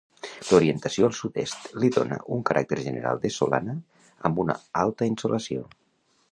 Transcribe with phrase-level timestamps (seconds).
[0.45, 3.77] L'orientació al sud-est li dóna un caràcter general de solana
[4.31, 5.69] amb una alta insolació.